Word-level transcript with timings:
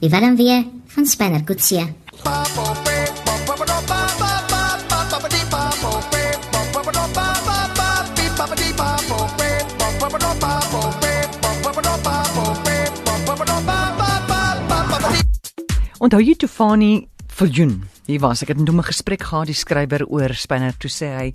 Die 0.00 0.10
Willem 0.10 0.36
weer 0.36 0.64
van 0.86 1.06
Spanner 1.06 1.44
Coetzee. 1.44 1.86
Onthou 15.98 16.20
jy 16.20 16.34
Tofani 16.34 17.08
Viljoen? 17.28 17.84
Hier 18.06 18.20
was 18.20 18.42
ek 18.42 18.48
het 18.48 18.58
'n 18.58 18.82
gesprek 18.82 19.22
gehad 19.22 19.46
die 19.46 19.54
skrywer 19.54 20.04
oor 20.06 20.34
Spinner 20.34 20.74
toe 20.76 20.90
sê 20.90 21.16
hy 21.16 21.34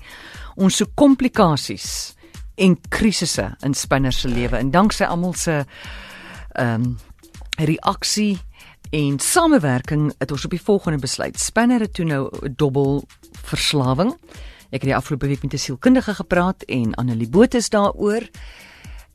ons 0.55 0.75
so 0.75 0.85
komplikasies 0.95 2.18
en 2.59 2.75
krisisse 2.89 3.55
in 3.63 3.73
Spinner 3.73 4.13
se 4.13 4.27
lewe 4.27 4.57
en 4.57 4.71
danksy 4.71 5.07
almal 5.07 5.33
se 5.33 5.63
ehm 6.51 6.83
um, 6.83 6.97
reaksie 7.59 8.39
en 8.95 9.19
samewerking 9.19 10.13
het 10.17 10.31
ons 10.31 10.45
op 10.45 10.51
die 10.51 10.61
volgende 10.61 10.99
besluit. 10.99 11.39
Spinner 11.39 11.79
het 11.79 11.93
toe 11.93 12.05
nou 12.05 12.29
'n 12.41 12.53
dobbel 12.55 13.03
verslawing. 13.43 14.15
Ek 14.69 14.81
het 14.81 14.89
die 14.91 14.95
afgelope 14.95 15.27
week 15.27 15.43
met 15.43 15.53
'n 15.53 15.57
sielkundige 15.57 16.13
gepraat 16.13 16.63
en 16.63 16.95
Annelie 16.95 17.29
Botha 17.29 17.57
is 17.57 17.69
daaroor 17.69 18.29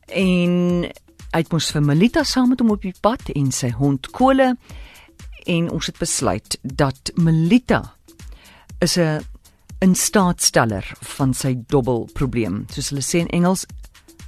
en 0.06 0.90
uit 1.30 1.52
mos 1.52 1.70
vir 1.70 1.82
Melita 1.82 2.22
saam 2.22 2.48
met 2.48 2.60
hom 2.60 2.70
op 2.70 2.82
die 2.82 2.94
pad 3.00 3.28
en 3.34 3.52
sy 3.52 3.70
hond 3.70 4.10
Kole 4.10 4.56
en 5.44 5.70
ons 5.70 5.86
het 5.86 5.98
besluit 5.98 6.58
dat 6.62 7.10
Melita 7.14 7.94
is 8.78 8.96
'n 8.98 9.24
instaatsteller 9.84 10.86
van 11.16 11.34
sy 11.36 11.54
dubbelprobleem. 11.68 12.64
Soos 12.72 12.90
hulle 12.92 13.04
sê 13.04 13.20
in 13.24 13.32
Engels 13.36 13.66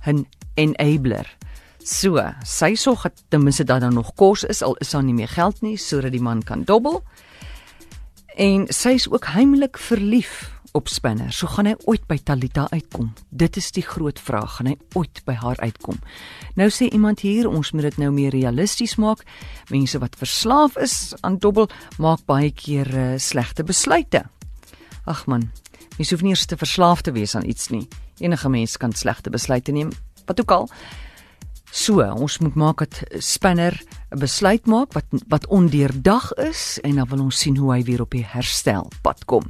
'n 0.07 0.27
enabler. 0.55 1.27
So, 1.85 2.21
sy 2.45 2.75
sorg 2.75 3.03
dat 3.03 3.23
ten 3.29 3.43
minste 3.43 3.65
dat 3.65 3.81
daar 3.81 3.93
nog 3.93 4.15
kos 4.15 4.45
is 4.45 4.63
al 4.63 4.77
is 4.77 4.91
daar 4.91 5.05
nie 5.05 5.15
meer 5.15 5.29
geld 5.29 5.63
nie 5.63 5.77
sodat 5.77 6.13
die 6.13 6.21
man 6.21 6.43
kan 6.43 6.65
dobbel. 6.65 7.03
En 8.37 8.67
sy 8.69 8.89
is 8.89 9.11
ook 9.11 9.27
heimlik 9.27 9.79
verlief 9.79 10.51
op 10.77 10.89
Spinner. 10.89 11.33
So 11.33 11.47
gaan 11.47 11.71
hy 11.71 11.75
ooit 11.89 12.05
by 12.07 12.19
Talita 12.19 12.67
uitkom. 12.69 13.13
Dit 13.31 13.57
is 13.57 13.71
die 13.73 13.85
groot 13.87 14.21
vraag, 14.21 14.59
gaan 14.59 14.67
hy 14.67 14.77
ooit 14.99 15.23
by 15.25 15.33
haar 15.41 15.57
uitkom? 15.63 15.97
Nou 16.55 16.69
sê 16.69 16.91
iemand 16.93 17.25
hier, 17.25 17.49
ons 17.49 17.73
moet 17.73 17.89
dit 17.89 17.99
nou 18.03 18.11
meer 18.13 18.35
realisties 18.35 18.99
maak. 19.01 19.25
Mense 19.73 20.01
wat 20.03 20.19
verslaaf 20.21 20.77
is 20.77 21.15
aan 21.25 21.39
dobbel, 21.41 21.71
maak 22.03 22.27
baie 22.29 22.53
keer 22.53 22.93
uh, 22.93 23.07
slegte 23.17 23.65
besluite. 23.65 24.27
Ag 25.07 25.27
man, 25.31 25.51
mens 25.97 26.11
hoef 26.11 26.23
nie 26.23 26.35
eers 26.35 26.47
te 26.51 26.59
verslaaf 26.59 27.03
te 27.07 27.13
wees 27.15 27.35
aan 27.39 27.47
iets 27.47 27.69
nie. 27.71 27.87
Enige 28.19 28.49
mens 28.51 28.77
kan 28.77 28.93
slegte 28.93 29.31
besluite 29.31 29.73
neem. 29.73 29.93
Wat 30.27 30.41
ook 30.41 30.51
al. 30.51 30.69
So, 31.71 32.01
ons 32.03 32.39
moet 32.39 32.55
maak 32.55 32.79
dat 32.79 33.03
Spinner 33.23 33.75
'n 34.11 34.19
besluit 34.19 34.67
maak 34.67 34.93
wat 34.93 35.05
wat 35.29 35.47
ondeurdag 35.47 36.33
is 36.33 36.79
en 36.83 36.97
dan 36.97 37.09
wil 37.09 37.21
ons 37.21 37.39
sien 37.39 37.57
hoe 37.57 37.73
hy 37.73 37.83
weer 37.83 38.01
op 38.01 38.11
die 38.11 38.25
herstelpad 38.25 39.25
kom. 39.25 39.45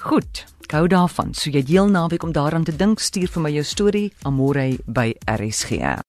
Goed, 0.00 0.44
gou 0.68 0.86
daarvan. 0.86 1.34
So 1.34 1.50
jy 1.50 1.62
deel 1.62 1.88
naweek 1.88 2.22
om 2.22 2.32
daaraan 2.32 2.64
te 2.64 2.76
dink, 2.76 3.00
stuur 3.00 3.28
vir 3.28 3.42
my 3.42 3.50
jou 3.50 3.64
storie 3.64 4.12
amore 4.22 4.78
by 4.86 5.14
RSG. 5.24 6.02